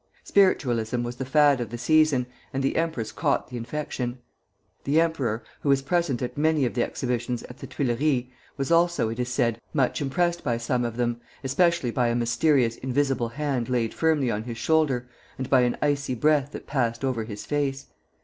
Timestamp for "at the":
7.43-7.67